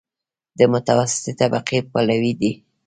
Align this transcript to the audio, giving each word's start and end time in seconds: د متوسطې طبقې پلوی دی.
د 0.59 0.61
متوسطې 0.71 1.31
طبقې 1.39 1.79
پلوی 1.91 2.31
دی. 2.39 2.51